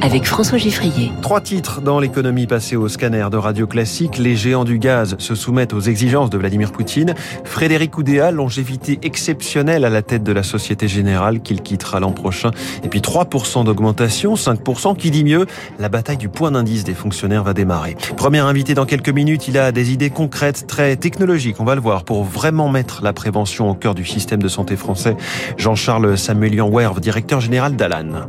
avec 0.00 0.24
François 0.24 0.58
Giffrier. 0.58 1.12
Trois 1.22 1.40
titres 1.40 1.80
dans 1.80 1.98
l'économie 1.98 2.46
passée 2.46 2.76
au 2.76 2.88
scanner 2.88 3.26
de 3.30 3.36
Radio 3.36 3.66
Classique. 3.66 4.18
Les 4.18 4.36
géants 4.36 4.64
du 4.64 4.78
gaz 4.78 5.16
se 5.18 5.34
soumettent 5.34 5.72
aux 5.72 5.80
exigences 5.80 6.30
de 6.30 6.38
Vladimir 6.38 6.72
Poutine. 6.72 7.14
Frédéric 7.44 7.96
Oudéa, 7.98 8.30
longévité 8.30 8.98
exceptionnelle 9.02 9.84
à 9.84 9.90
la 9.90 10.02
tête 10.02 10.22
de 10.22 10.32
la 10.32 10.42
Société 10.42 10.88
Générale 10.88 11.40
qu'il 11.40 11.62
quittera 11.62 12.00
l'an 12.00 12.12
prochain. 12.12 12.50
Et 12.84 12.88
puis 12.88 13.00
3% 13.00 13.64
d'augmentation, 13.64 14.34
5%. 14.34 14.96
Qui 14.96 15.10
dit 15.10 15.24
mieux 15.24 15.46
La 15.78 15.88
bataille 15.88 16.16
du 16.16 16.28
point 16.28 16.50
d'indice 16.50 16.84
des 16.84 16.94
fonctionnaires 16.94 17.42
va 17.42 17.54
démarrer. 17.54 17.96
Premier 18.16 18.38
invité 18.38 18.74
dans 18.74 18.86
quelques 18.86 19.08
minutes, 19.08 19.48
il 19.48 19.58
a 19.58 19.72
des 19.72 19.92
idées 19.92 20.10
concrètes, 20.10 20.66
très 20.66 20.96
technologiques, 20.96 21.60
on 21.60 21.64
va 21.64 21.74
le 21.74 21.80
voir, 21.80 22.04
pour 22.04 22.24
vraiment 22.24 22.68
mettre 22.68 23.02
la 23.02 23.12
prévention 23.12 23.70
au 23.70 23.74
cœur 23.74 23.94
du 23.94 24.04
système 24.04 24.42
de 24.42 24.48
santé 24.48 24.76
français. 24.76 25.16
Jean-Charles 25.56 26.16
Samuelian 26.16 26.68
Werve, 26.70 27.00
directeur 27.00 27.40
général 27.40 27.76
d'Alan. 27.76 28.26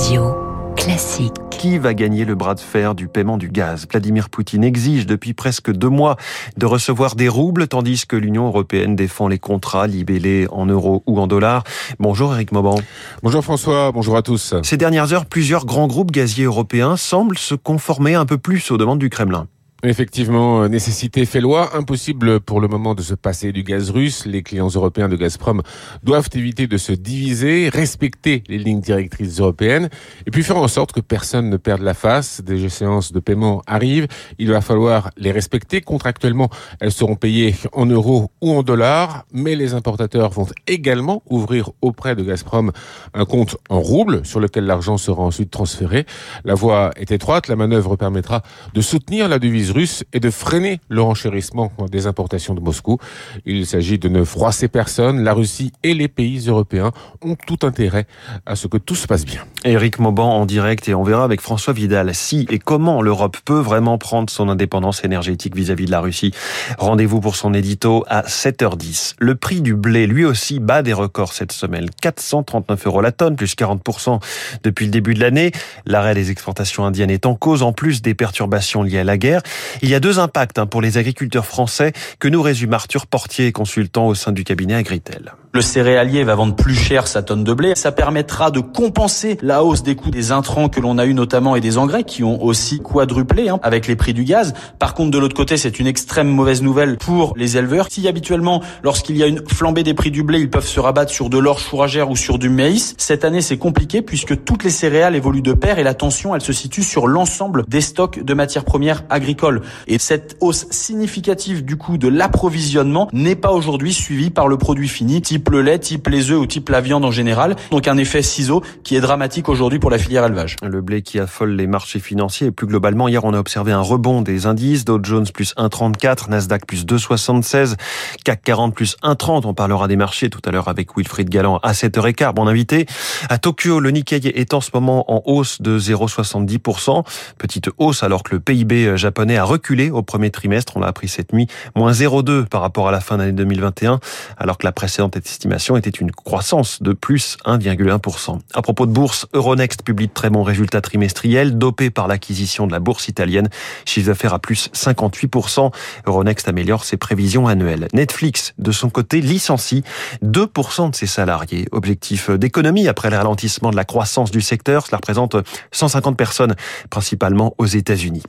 Radio 0.00 0.34
classique. 0.78 1.34
Qui 1.50 1.76
va 1.76 1.92
gagner 1.92 2.24
le 2.24 2.34
bras 2.34 2.54
de 2.54 2.60
fer 2.60 2.94
du 2.94 3.06
paiement 3.06 3.36
du 3.36 3.50
gaz? 3.50 3.86
Vladimir 3.86 4.30
Poutine 4.30 4.64
exige 4.64 5.04
depuis 5.04 5.34
presque 5.34 5.70
deux 5.70 5.90
mois 5.90 6.16
de 6.56 6.64
recevoir 6.64 7.16
des 7.16 7.28
roubles, 7.28 7.68
tandis 7.68 8.06
que 8.06 8.16
l'Union 8.16 8.46
européenne 8.46 8.96
défend 8.96 9.28
les 9.28 9.38
contrats 9.38 9.86
libellés 9.86 10.46
en 10.52 10.64
euros 10.64 11.02
ou 11.06 11.20
en 11.20 11.26
dollars. 11.26 11.64
Bonjour 11.98 12.32
Eric 12.32 12.50
Mauban. 12.52 12.80
Bonjour 13.22 13.44
François, 13.44 13.92
bonjour 13.92 14.16
à 14.16 14.22
tous. 14.22 14.54
Ces 14.62 14.78
dernières 14.78 15.12
heures, 15.12 15.26
plusieurs 15.26 15.66
grands 15.66 15.86
groupes 15.86 16.12
gaziers 16.12 16.44
européens 16.44 16.96
semblent 16.96 17.36
se 17.36 17.54
conformer 17.54 18.14
un 18.14 18.24
peu 18.24 18.38
plus 18.38 18.70
aux 18.70 18.78
demandes 18.78 19.00
du 19.00 19.10
Kremlin. 19.10 19.48
Effectivement, 19.82 20.62
euh, 20.62 20.68
nécessité 20.68 21.24
fait 21.24 21.40
loi. 21.40 21.74
Impossible 21.74 22.40
pour 22.40 22.60
le 22.60 22.68
moment 22.68 22.94
de 22.94 23.00
se 23.00 23.14
passer 23.14 23.50
du 23.50 23.62
gaz 23.62 23.88
russe. 23.90 24.26
Les 24.26 24.42
clients 24.42 24.68
européens 24.68 25.08
de 25.08 25.16
Gazprom 25.16 25.62
doivent 26.02 26.28
éviter 26.34 26.66
de 26.66 26.76
se 26.76 26.92
diviser, 26.92 27.70
respecter 27.70 28.42
les 28.48 28.58
lignes 28.58 28.82
directrices 28.82 29.40
européennes 29.40 29.88
et 30.26 30.30
puis 30.30 30.42
faire 30.42 30.58
en 30.58 30.68
sorte 30.68 30.92
que 30.92 31.00
personne 31.00 31.48
ne 31.48 31.56
perde 31.56 31.80
la 31.80 31.94
face. 31.94 32.42
Des 32.42 32.68
séances 32.68 33.10
de 33.12 33.20
paiement 33.20 33.62
arrivent. 33.66 34.06
Il 34.38 34.50
va 34.50 34.60
falloir 34.60 35.12
les 35.16 35.32
respecter. 35.32 35.80
Contractuellement, 35.80 36.50
elles 36.80 36.92
seront 36.92 37.16
payées 37.16 37.54
en 37.72 37.86
euros 37.86 38.30
ou 38.42 38.52
en 38.52 38.62
dollars, 38.62 39.24
mais 39.32 39.56
les 39.56 39.72
importateurs 39.72 40.30
vont 40.30 40.46
également 40.66 41.22
ouvrir 41.30 41.70
auprès 41.80 42.14
de 42.14 42.22
Gazprom 42.22 42.70
un 43.14 43.24
compte 43.24 43.56
en 43.70 43.80
roubles 43.80 44.26
sur 44.26 44.40
lequel 44.40 44.66
l'argent 44.66 44.98
sera 44.98 45.22
ensuite 45.22 45.50
transféré. 45.50 46.04
La 46.44 46.54
voie 46.54 46.90
est 46.96 47.12
étroite. 47.12 47.48
La 47.48 47.56
manœuvre 47.56 47.96
permettra 47.96 48.42
de 48.74 48.80
soutenir 48.82 49.26
la 49.26 49.38
devise 49.38 49.69
russe 49.70 50.04
et 50.12 50.20
de 50.20 50.30
freiner 50.30 50.80
le 50.88 51.02
renchérissement 51.02 51.72
des 51.90 52.06
importations 52.06 52.54
de 52.54 52.60
Moscou. 52.60 52.98
Il 53.46 53.66
s'agit 53.66 53.98
de 53.98 54.08
ne 54.08 54.24
froisser 54.24 54.68
personne. 54.68 55.22
La 55.22 55.32
Russie 55.32 55.72
et 55.82 55.94
les 55.94 56.08
pays 56.08 56.46
européens 56.46 56.92
ont 57.22 57.36
tout 57.46 57.66
intérêt 57.66 58.06
à 58.46 58.56
ce 58.56 58.66
que 58.66 58.76
tout 58.76 58.94
se 58.94 59.06
passe 59.06 59.24
bien. 59.24 59.44
Éric 59.64 59.98
Mauban 59.98 60.30
en 60.30 60.46
direct 60.46 60.88
et 60.88 60.94
on 60.94 61.02
verra 61.02 61.24
avec 61.24 61.40
François 61.40 61.72
Vidal 61.72 62.14
si 62.14 62.46
et 62.50 62.58
comment 62.58 63.02
l'Europe 63.02 63.36
peut 63.44 63.60
vraiment 63.60 63.98
prendre 63.98 64.30
son 64.30 64.48
indépendance 64.48 65.04
énergétique 65.04 65.54
vis-à-vis 65.54 65.86
de 65.86 65.90
la 65.90 66.00
Russie. 66.00 66.32
Rendez-vous 66.78 67.20
pour 67.20 67.36
son 67.36 67.54
édito 67.54 68.04
à 68.08 68.22
7h10. 68.22 69.14
Le 69.18 69.34
prix 69.34 69.60
du 69.60 69.74
blé, 69.74 70.06
lui 70.06 70.24
aussi, 70.24 70.60
bat 70.60 70.82
des 70.82 70.92
records 70.92 71.32
cette 71.32 71.52
semaine. 71.52 71.86
439 72.00 72.86
euros 72.86 73.00
la 73.00 73.12
tonne, 73.12 73.36
plus 73.36 73.54
40% 73.54 74.20
depuis 74.62 74.86
le 74.86 74.90
début 74.90 75.14
de 75.14 75.20
l'année. 75.20 75.52
L'arrêt 75.86 76.14
des 76.14 76.30
exportations 76.30 76.84
indiennes 76.84 77.10
est 77.10 77.26
en 77.26 77.34
cause, 77.34 77.62
en 77.62 77.72
plus 77.72 78.02
des 78.02 78.14
perturbations 78.14 78.82
liées 78.82 78.98
à 78.98 79.04
la 79.04 79.18
guerre. 79.18 79.42
Il 79.82 79.88
y 79.88 79.94
a 79.94 80.00
deux 80.00 80.18
impacts 80.18 80.58
hein, 80.58 80.66
pour 80.66 80.82
les 80.82 80.98
agriculteurs 80.98 81.46
français 81.46 81.92
que 82.18 82.28
nous 82.28 82.42
résume 82.42 82.72
Arthur 82.72 83.06
Portier, 83.06 83.52
consultant 83.52 84.06
au 84.06 84.14
sein 84.14 84.32
du 84.32 84.44
cabinet 84.44 84.74
Agritel. 84.74 85.32
Le 85.52 85.62
céréalier 85.62 86.22
va 86.22 86.36
vendre 86.36 86.54
plus 86.54 86.76
cher 86.76 87.08
sa 87.08 87.22
tonne 87.22 87.42
de 87.42 87.52
blé. 87.52 87.72
Ça 87.74 87.90
permettra 87.90 88.52
de 88.52 88.60
compenser 88.60 89.36
la 89.42 89.64
hausse 89.64 89.82
des 89.82 89.96
coûts 89.96 90.12
des 90.12 90.30
intrants 90.30 90.68
que 90.68 90.78
l'on 90.78 90.96
a 90.96 91.06
eu 91.06 91.12
notamment 91.12 91.56
et 91.56 91.60
des 91.60 91.76
engrais 91.76 92.04
qui 92.04 92.22
ont 92.22 92.40
aussi 92.40 92.78
quadruplé 92.78 93.48
hein, 93.48 93.58
avec 93.64 93.88
les 93.88 93.96
prix 93.96 94.14
du 94.14 94.22
gaz. 94.22 94.54
Par 94.78 94.94
contre, 94.94 95.10
de 95.10 95.18
l'autre 95.18 95.34
côté, 95.34 95.56
c'est 95.56 95.80
une 95.80 95.88
extrême 95.88 96.28
mauvaise 96.28 96.62
nouvelle 96.62 96.98
pour 96.98 97.34
les 97.36 97.56
éleveurs. 97.56 97.88
Si 97.90 98.06
habituellement, 98.06 98.62
lorsqu'il 98.84 99.16
y 99.16 99.24
a 99.24 99.26
une 99.26 99.42
flambée 99.48 99.82
des 99.82 99.92
prix 99.92 100.12
du 100.12 100.22
blé, 100.22 100.38
ils 100.38 100.50
peuvent 100.50 100.64
se 100.64 100.78
rabattre 100.78 101.10
sur 101.10 101.28
de 101.28 101.38
l'orge 101.38 101.64
fourragère 101.64 102.10
ou 102.10 102.16
sur 102.16 102.38
du 102.38 102.48
maïs, 102.48 102.94
cette 102.96 103.24
année, 103.24 103.40
c'est 103.40 103.58
compliqué 103.58 104.02
puisque 104.02 104.44
toutes 104.44 104.62
les 104.62 104.70
céréales 104.70 105.16
évoluent 105.16 105.42
de 105.42 105.52
pair 105.52 105.80
et 105.80 105.82
la 105.82 105.94
tension, 105.94 106.32
elle 106.32 106.42
se 106.42 106.52
situe 106.52 106.84
sur 106.84 107.08
l'ensemble 107.08 107.64
des 107.66 107.80
stocks 107.80 108.22
de 108.22 108.34
matières 108.34 108.64
premières 108.64 109.02
agricoles. 109.10 109.62
Et 109.88 109.98
cette 109.98 110.36
hausse 110.38 110.68
significative 110.70 111.64
du 111.64 111.74
coût 111.74 111.98
de 111.98 112.06
l'approvisionnement 112.06 113.08
n'est 113.12 113.34
pas 113.34 113.50
aujourd'hui 113.50 113.92
suivie 113.92 114.30
par 114.30 114.46
le 114.46 114.56
produit 114.56 114.86
fini, 114.86 115.20
type 115.20 115.39
le 115.48 115.62
lait, 115.62 115.78
type 115.78 116.08
les 116.08 116.30
œufs 116.30 116.38
ou 116.38 116.46
type 116.46 116.68
la 116.68 116.80
viande 116.80 117.04
en 117.04 117.10
général. 117.10 117.56
Donc 117.70 117.88
un 117.88 117.96
effet 117.96 118.22
ciseau 118.22 118.62
qui 118.84 118.96
est 118.96 119.00
dramatique 119.00 119.48
aujourd'hui 119.48 119.78
pour 119.78 119.90
la 119.90 119.98
filière 119.98 120.24
élevage. 120.24 120.56
Le 120.62 120.80
blé 120.80 121.02
qui 121.02 121.18
affole 121.18 121.52
les 121.52 121.66
marchés 121.66 122.00
financiers 122.00 122.48
et 122.48 122.50
plus 122.50 122.66
globalement, 122.66 123.08
hier 123.08 123.24
on 123.24 123.32
a 123.34 123.38
observé 123.38 123.72
un 123.72 123.80
rebond 123.80 124.22
des 124.22 124.46
indices, 124.46 124.84
Dow 124.84 124.98
Jones 125.02 125.26
plus 125.32 125.54
1,34, 125.56 126.30
Nasdaq 126.30 126.66
plus 126.66 126.84
2,76, 126.84 127.76
CAC 128.24 128.42
40 128.42 128.74
plus 128.74 128.96
1,30. 129.02 129.46
On 129.46 129.54
parlera 129.54 129.88
des 129.88 129.96
marchés 129.96 130.30
tout 130.30 130.42
à 130.44 130.50
l'heure 130.50 130.68
avec 130.68 130.96
Wilfried 130.96 131.28
Galland 131.28 131.58
à 131.62 131.72
7h15. 131.72 132.34
Bon 132.34 132.46
invité. 132.46 132.86
À 133.28 133.38
Tokyo, 133.38 133.80
le 133.80 133.90
Nikkei 133.90 134.20
est 134.28 134.54
en 134.54 134.60
ce 134.60 134.70
moment 134.74 135.10
en 135.12 135.22
hausse 135.24 135.62
de 135.62 135.78
0,70%. 135.78 137.04
Petite 137.38 137.70
hausse 137.78 138.02
alors 138.02 138.22
que 138.22 138.34
le 138.34 138.40
PIB 138.40 138.96
japonais 138.96 139.36
a 139.36 139.44
reculé 139.44 139.90
au 139.90 140.02
premier 140.02 140.30
trimestre. 140.30 140.76
On 140.76 140.80
l'a 140.80 140.88
appris 140.88 141.08
cette 141.08 141.32
nuit. 141.32 141.46
Moins 141.76 141.92
0,2 141.92 142.46
par 142.46 142.60
rapport 142.60 142.88
à 142.88 142.92
la 142.92 143.00
fin 143.00 143.18
d'année 143.18 143.32
2021, 143.32 144.00
alors 144.38 144.58
que 144.58 144.66
la 144.66 144.72
précédente 144.72 145.16
estimation 145.30 145.76
était 145.76 145.90
une 145.90 146.10
croissance 146.12 146.82
de 146.82 146.92
plus 146.92 147.36
1,1%. 147.44 148.38
À 148.54 148.62
propos 148.62 148.86
de 148.86 148.92
bourse, 148.92 149.26
Euronext 149.32 149.82
publie 149.82 150.08
de 150.08 150.12
très 150.12 150.30
bons 150.30 150.42
résultats 150.42 150.80
trimestriels, 150.80 151.58
dopés 151.58 151.90
par 151.90 152.08
l'acquisition 152.08 152.66
de 152.66 152.72
la 152.72 152.80
bourse 152.80 153.08
italienne. 153.08 153.48
Chiffre 153.84 154.08
d'affaires 154.08 154.34
à 154.34 154.38
plus 154.38 154.70
58%. 154.74 155.72
Euronext 156.06 156.48
améliore 156.48 156.84
ses 156.84 156.96
prévisions 156.96 157.46
annuelles. 157.46 157.88
Netflix, 157.92 158.54
de 158.58 158.72
son 158.72 158.90
côté, 158.90 159.20
licencie 159.20 159.82
2% 160.24 160.90
de 160.90 160.96
ses 160.96 161.06
salariés. 161.06 161.66
Objectif 161.72 162.30
d'économie 162.30 162.88
après 162.88 163.10
le 163.10 163.16
ralentissement 163.16 163.70
de 163.70 163.76
la 163.76 163.84
croissance 163.84 164.30
du 164.30 164.40
secteur. 164.40 164.86
Cela 164.86 164.96
représente 164.96 165.36
150 165.72 166.16
personnes, 166.16 166.54
principalement 166.90 167.54
aux 167.58 167.66
États-Unis. 167.66 168.22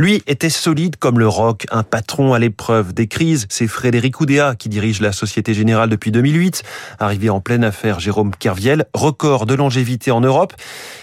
Lui 0.00 0.22
était 0.28 0.48
solide 0.48 0.94
comme 0.94 1.18
le 1.18 1.26
roc, 1.26 1.66
un 1.72 1.82
patron 1.82 2.32
à 2.32 2.38
l'épreuve 2.38 2.94
des 2.94 3.08
crises. 3.08 3.46
C'est 3.48 3.66
Frédéric 3.66 4.20
Oudéa 4.20 4.54
qui 4.54 4.68
dirige 4.68 5.00
la 5.00 5.10
Société 5.10 5.54
Générale 5.54 5.90
depuis 5.90 6.12
2008. 6.12 6.62
Arrivé 7.00 7.30
en 7.30 7.40
pleine 7.40 7.64
affaire, 7.64 7.98
Jérôme 7.98 8.30
Kerviel, 8.30 8.86
record 8.94 9.44
de 9.44 9.54
longévité 9.54 10.12
en 10.12 10.20
Europe. 10.20 10.52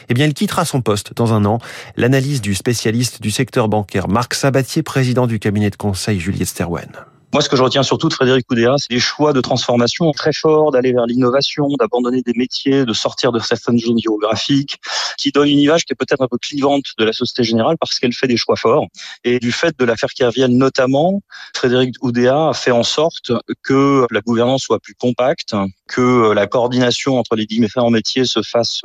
Eh 0.08 0.14
bien, 0.14 0.26
il 0.26 0.34
quittera 0.34 0.64
son 0.64 0.80
poste 0.80 1.14
dans 1.14 1.34
un 1.34 1.44
an. 1.44 1.60
L'analyse 1.98 2.40
du 2.40 2.56
spécialiste 2.56 3.22
du 3.22 3.32
secteur 3.32 3.68
bancaire 3.68 4.08
Marc 4.08 4.34
Sabatier, 4.34 4.82
président 4.82 5.28
du 5.28 5.40
cabinet 5.40 5.72
de 5.72 5.76
conseil 5.76 6.22
Juliette 6.22 6.48
Sterwen. 6.48 6.88
Moi, 7.36 7.42
ce 7.42 7.50
que 7.50 7.58
je 7.58 7.64
retiens 7.64 7.84
surtout 7.84 8.08
de 8.08 8.14
Frédéric 8.14 8.50
Oudéa, 8.50 8.76
c'est 8.78 8.92
des 8.92 9.00
choix 9.02 9.34
de 9.34 9.42
transformation 9.42 10.10
très 10.14 10.32
forts, 10.32 10.72
d'aller 10.72 10.94
vers 10.94 11.06
l'innovation, 11.06 11.68
d'abandonner 11.78 12.22
des 12.22 12.32
métiers, 12.34 12.86
de 12.86 12.94
sortir 12.94 13.34
de 13.34 13.40
certaines 13.40 13.78
zones 13.78 14.00
géographiques, 14.00 14.80
qui 15.18 15.34
donne 15.34 15.50
une 15.50 15.60
image 15.60 15.84
qui 15.84 15.92
est 15.92 15.98
peut-être 15.98 16.22
un 16.22 16.30
peu 16.30 16.38
clivante 16.38 16.86
de 16.98 17.04
la 17.04 17.12
Société 17.12 17.44
Générale 17.44 17.76
parce 17.78 18.00
qu'elle 18.00 18.14
fait 18.14 18.28
des 18.28 18.38
choix 18.38 18.56
forts. 18.56 18.88
Et 19.26 19.40
du 19.40 19.52
fait 19.52 19.78
de 19.78 19.84
l'affaire 19.84 20.12
Kerviel 20.16 20.52
notamment, 20.52 21.24
Frédéric 21.54 21.96
Oudéa 22.02 22.48
a 22.48 22.54
fait 22.54 22.72
en 22.72 22.84
sorte 22.84 23.34
que 23.64 24.08
la 24.12 24.22
gouvernance 24.22 24.62
soit 24.62 24.80
plus 24.80 24.96
compacte, 24.96 25.54
que 25.90 26.32
la 26.32 26.48
coordination 26.48 27.20
entre 27.20 27.36
les 27.36 27.46
différents 27.46 27.92
métiers 27.92 28.24
se 28.24 28.44
fasse 28.44 28.80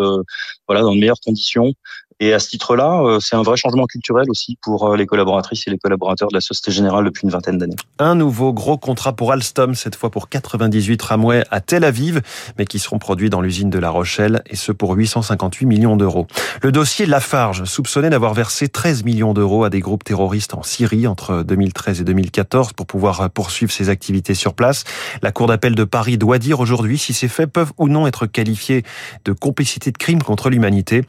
voilà, 0.66 0.83
dans 0.83 0.93
de 0.93 0.99
meilleures 0.99 1.21
conditions 1.25 1.72
et 2.20 2.34
à 2.34 2.38
ce 2.38 2.48
titre-là, 2.48 3.03
euh, 3.03 3.19
c'est 3.19 3.34
un 3.34 3.42
vrai 3.42 3.56
changement 3.56 3.86
culturel 3.86 4.28
aussi 4.28 4.58
pour 4.60 4.88
euh, 4.88 4.97
les 4.97 5.06
collaboratrices 5.06 5.66
et 5.66 5.70
les 5.70 5.78
collaborateurs 5.78 6.28
de 6.28 6.34
la 6.34 6.42
Société 6.42 6.70
Générale 6.70 7.06
depuis 7.06 7.25
une 7.25 7.31
vingtaine 7.31 7.56
d'années. 7.56 7.76
Un 7.98 8.14
nouveau 8.14 8.53
gros 8.53 8.76
contrat 8.76 9.14
pour 9.14 9.32
Alstom, 9.32 9.75
cette 9.75 9.97
fois 9.97 10.10
pour 10.10 10.28
98 10.28 10.98
tramways 10.98 11.44
à 11.50 11.60
Tel 11.60 11.82
Aviv, 11.82 12.20
mais 12.59 12.66
qui 12.66 12.78
seront 12.78 12.98
produits 12.98 13.30
dans 13.30 13.41
l'usine 13.41 13.71
de 13.71 13.78
La 13.78 13.89
Rochelle, 13.89 14.42
et 14.47 14.56
ce 14.56 14.71
pour 14.71 14.92
858 14.92 15.65
millions 15.65 15.97
d'euros. 15.97 16.27
Le 16.62 16.72
dossier 16.72 17.06
Lafarge, 17.06 17.65
soupçonné 17.65 18.10
d'avoir 18.10 18.34
versé 18.34 18.68
13 18.68 19.03
millions 19.04 19.33
d'euros 19.33 19.65
à 19.65 19.71
des 19.71 19.80
groupes 19.80 20.04
terroristes 20.04 20.53
en 20.53 20.62
Syrie 20.62 21.06
entre 21.06 21.42
2013 21.42 22.03
et 22.03 22.04
2014 22.04 22.74
pour 22.74 22.86
pouvoir 22.86 23.30
poursuivre 23.30 23.72
ses 23.72 23.89
activités 23.89 24.34
sur 24.34 24.53
place. 24.53 24.84
La 25.22 25.33
Cour 25.33 25.47
d'appel 25.47 25.74
de 25.74 25.84
Paris 25.84 26.18
doit 26.18 26.39
dire 26.39 26.60
aujourd'hui 26.60 26.98
si 26.98 27.15
ces 27.15 27.28
faits 27.28 27.50
peuvent 27.50 27.72
ou 27.78 27.89
non 27.89 28.06
être 28.06 28.27
qualifiés 28.27 28.84
de 29.24 29.33
complicité 29.33 29.91
de 29.91 29.98
crime 29.98 30.22
contre 30.22 30.50
l'humanité. 30.50 31.04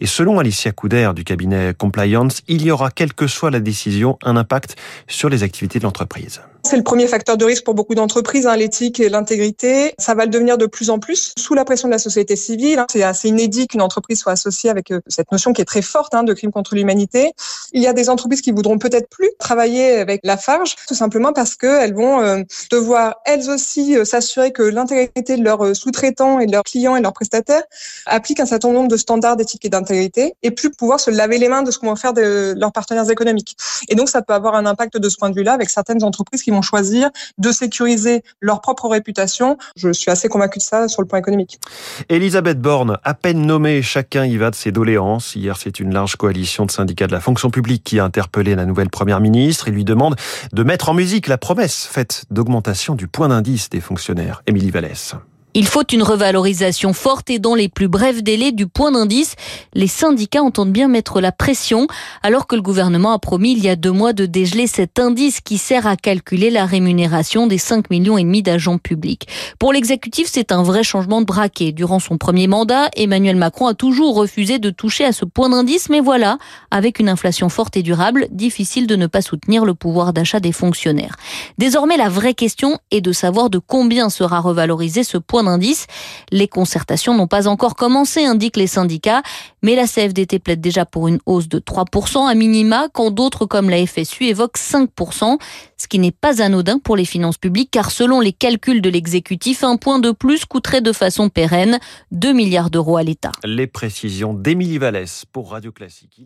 Et 0.00 0.06
selon 0.06 0.38
Alicia 0.38 0.72
Couder 0.72 1.10
du 1.14 1.24
cabinet 1.24 1.74
Compliance, 1.76 2.42
il 2.48 2.62
y 2.62 2.70
aura, 2.70 2.90
quelle 2.90 3.14
que 3.14 3.26
soit 3.26 3.50
la 3.50 3.60
décision, 3.60 4.18
un 4.22 4.36
impact 4.36 4.76
sur 5.06 5.28
les 5.28 5.42
activités 5.42 5.78
de 5.78 5.84
l'entreprise. 5.84 6.42
C'est 6.66 6.76
le 6.76 6.82
premier 6.82 7.06
facteur 7.06 7.36
de 7.36 7.44
risque 7.44 7.62
pour 7.62 7.74
beaucoup 7.74 7.94
d'entreprises, 7.94 8.44
hein, 8.44 8.56
l'éthique 8.56 8.98
et 8.98 9.08
l'intégrité. 9.08 9.94
Ça 10.00 10.14
va 10.14 10.24
le 10.24 10.30
devenir 10.32 10.58
de 10.58 10.66
plus 10.66 10.90
en 10.90 10.98
plus 10.98 11.32
sous 11.38 11.54
la 11.54 11.64
pression 11.64 11.86
de 11.86 11.92
la 11.92 12.00
société 12.00 12.34
civile. 12.34 12.80
Hein. 12.80 12.86
C'est 12.90 13.04
assez 13.04 13.28
inédit 13.28 13.68
qu'une 13.68 13.82
entreprise 13.82 14.18
soit 14.18 14.32
associée 14.32 14.68
avec 14.68 14.90
euh, 14.90 14.98
cette 15.06 15.30
notion 15.30 15.52
qui 15.52 15.62
est 15.62 15.64
très 15.64 15.80
forte 15.80 16.12
hein, 16.12 16.24
de 16.24 16.34
crime 16.34 16.50
contre 16.50 16.74
l'humanité. 16.74 17.30
Il 17.72 17.80
y 17.80 17.86
a 17.86 17.92
des 17.92 18.10
entreprises 18.10 18.40
qui 18.40 18.50
voudront 18.50 18.78
peut-être 18.78 19.08
plus 19.08 19.30
travailler 19.38 19.92
avec 19.98 20.22
la 20.24 20.36
Farge, 20.36 20.74
tout 20.88 20.96
simplement 20.96 21.32
parce 21.32 21.54
qu'elles 21.54 21.94
vont 21.94 22.20
euh, 22.20 22.42
devoir 22.72 23.14
elles 23.26 23.48
aussi 23.48 23.96
euh, 23.96 24.04
s'assurer 24.04 24.50
que 24.50 24.64
l'intégrité 24.64 25.36
de 25.36 25.44
leurs 25.44 25.76
sous-traitants 25.76 26.40
et 26.40 26.46
de 26.46 26.52
leurs 26.52 26.64
clients 26.64 26.96
et 26.96 26.98
de 26.98 27.04
leurs 27.04 27.12
prestataires 27.12 27.62
appliquent 28.06 28.40
un 28.40 28.46
certain 28.46 28.72
nombre 28.72 28.88
de 28.88 28.96
standards 28.96 29.36
d'éthique 29.36 29.64
et 29.64 29.68
d'intégrité 29.68 30.34
et 30.42 30.50
plus 30.50 30.72
pouvoir 30.72 30.98
se 30.98 31.12
laver 31.12 31.38
les 31.38 31.48
mains 31.48 31.62
de 31.62 31.70
ce 31.70 31.78
qu'on 31.78 31.90
va 31.90 31.96
faire 31.96 32.12
de 32.12 32.54
leurs 32.58 32.72
partenaires 32.72 33.08
économiques. 33.08 33.56
Et 33.88 33.94
donc 33.94 34.08
ça 34.08 34.20
peut 34.20 34.34
avoir 34.34 34.56
un 34.56 34.66
impact 34.66 34.96
de 34.96 35.08
ce 35.08 35.16
point 35.16 35.30
de 35.30 35.36
vue-là 35.36 35.52
avec 35.52 35.70
certaines 35.70 36.02
entreprises 36.02 36.42
qui 36.42 36.50
vont 36.50 36.55
choisir 36.62 37.10
de 37.38 37.52
sécuriser 37.52 38.22
leur 38.40 38.60
propre 38.60 38.88
réputation. 38.88 39.56
Je 39.76 39.92
suis 39.92 40.10
assez 40.10 40.28
convaincue 40.28 40.58
de 40.58 40.64
ça 40.64 40.88
sur 40.88 41.02
le 41.02 41.08
plan 41.08 41.18
économique. 41.18 41.60
Elisabeth 42.08 42.60
Borne, 42.60 42.98
à 43.04 43.14
peine 43.14 43.46
nommée, 43.46 43.82
chacun 43.82 44.24
y 44.24 44.36
va 44.36 44.50
de 44.50 44.54
ses 44.54 44.72
doléances. 44.72 45.34
Hier, 45.36 45.56
c'est 45.56 45.80
une 45.80 45.92
large 45.92 46.16
coalition 46.16 46.66
de 46.66 46.70
syndicats 46.70 47.06
de 47.06 47.12
la 47.12 47.20
fonction 47.20 47.50
publique 47.50 47.84
qui 47.84 47.98
a 47.98 48.04
interpellé 48.04 48.54
la 48.54 48.66
nouvelle 48.66 48.90
première 48.90 49.20
ministre 49.20 49.68
et 49.68 49.70
lui 49.70 49.84
demande 49.84 50.16
de 50.52 50.62
mettre 50.62 50.88
en 50.88 50.94
musique 50.94 51.28
la 51.28 51.38
promesse 51.38 51.86
faite 51.86 52.24
d'augmentation 52.30 52.94
du 52.94 53.08
point 53.08 53.28
d'indice 53.28 53.70
des 53.70 53.80
fonctionnaires. 53.80 54.42
Émilie 54.46 54.70
Vallès. 54.70 55.14
Il 55.58 55.66
faut 55.66 55.86
une 55.90 56.02
revalorisation 56.02 56.92
forte 56.92 57.30
et 57.30 57.38
dans 57.38 57.54
les 57.54 57.70
plus 57.70 57.88
brefs 57.88 58.22
délais 58.22 58.52
du 58.52 58.66
point 58.66 58.92
d'indice. 58.92 59.36
Les 59.72 59.86
syndicats 59.86 60.42
entendent 60.42 60.70
bien 60.70 60.86
mettre 60.86 61.22
la 61.22 61.32
pression, 61.32 61.86
alors 62.22 62.46
que 62.46 62.56
le 62.56 62.60
gouvernement 62.60 63.12
a 63.12 63.18
promis 63.18 63.52
il 63.52 63.64
y 63.64 63.70
a 63.70 63.74
deux 63.74 63.90
mois 63.90 64.12
de 64.12 64.26
dégeler 64.26 64.66
cet 64.66 64.98
indice 64.98 65.40
qui 65.40 65.56
sert 65.56 65.86
à 65.86 65.96
calculer 65.96 66.50
la 66.50 66.66
rémunération 66.66 67.46
des 67.46 67.56
5 67.56 67.88
millions 67.88 68.18
et 68.18 68.22
demi 68.22 68.42
d'agents 68.42 68.76
publics. 68.76 69.28
Pour 69.58 69.72
l'exécutif, 69.72 70.28
c'est 70.30 70.52
un 70.52 70.62
vrai 70.62 70.82
changement 70.82 71.22
de 71.22 71.26
braquet. 71.26 71.72
Durant 71.72 72.00
son 72.00 72.18
premier 72.18 72.48
mandat, 72.48 72.90
Emmanuel 72.94 73.36
Macron 73.36 73.68
a 73.68 73.72
toujours 73.72 74.14
refusé 74.14 74.58
de 74.58 74.68
toucher 74.68 75.06
à 75.06 75.12
ce 75.12 75.24
point 75.24 75.48
d'indice, 75.48 75.88
mais 75.88 76.00
voilà, 76.00 76.36
avec 76.70 76.98
une 76.98 77.08
inflation 77.08 77.48
forte 77.48 77.78
et 77.78 77.82
durable, 77.82 78.26
difficile 78.30 78.86
de 78.86 78.96
ne 78.96 79.06
pas 79.06 79.22
soutenir 79.22 79.64
le 79.64 79.72
pouvoir 79.72 80.12
d'achat 80.12 80.38
des 80.38 80.52
fonctionnaires. 80.52 81.16
Désormais, 81.56 81.96
la 81.96 82.10
vraie 82.10 82.34
question 82.34 82.78
est 82.90 83.00
de 83.00 83.12
savoir 83.12 83.48
de 83.48 83.58
combien 83.58 84.10
sera 84.10 84.40
revalorisé 84.40 85.02
ce 85.02 85.16
point 85.16 85.45
Les 86.30 86.48
concertations 86.48 87.14
n'ont 87.14 87.26
pas 87.26 87.48
encore 87.48 87.74
commencé, 87.76 88.24
indiquent 88.24 88.56
les 88.56 88.66
syndicats, 88.66 89.22
mais 89.62 89.74
la 89.74 89.86
CFDT 89.86 90.38
plaide 90.38 90.60
déjà 90.60 90.86
pour 90.86 91.08
une 91.08 91.18
hausse 91.26 91.48
de 91.48 91.58
3% 91.58 92.28
à 92.28 92.34
minima, 92.34 92.88
quand 92.92 93.10
d'autres 93.10 93.46
comme 93.46 93.70
la 93.70 93.84
FSU 93.86 94.24
évoquent 94.24 94.58
5%, 94.58 95.38
ce 95.76 95.88
qui 95.88 95.98
n'est 95.98 96.12
pas 96.12 96.42
anodin 96.42 96.78
pour 96.78 96.96
les 96.96 97.04
finances 97.04 97.38
publiques, 97.38 97.70
car 97.70 97.90
selon 97.90 98.20
les 98.20 98.32
calculs 98.32 98.80
de 98.80 98.90
l'exécutif, 98.90 99.64
un 99.64 99.76
point 99.76 99.98
de 99.98 100.10
plus 100.10 100.44
coûterait 100.44 100.80
de 100.80 100.92
façon 100.92 101.28
pérenne 101.28 101.78
2 102.12 102.32
milliards 102.32 102.70
d'euros 102.70 102.96
à 102.96 103.02
l'État. 103.02 103.32
Les 103.44 103.66
précisions 103.66 104.34
d'Émilie 104.34 104.78
Vallès 104.78 105.24
pour 105.32 105.50
Radio 105.50 105.72
Classique. 105.72 106.20